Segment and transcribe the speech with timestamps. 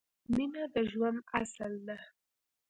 [0.33, 1.97] مینه د ژوند اصل ده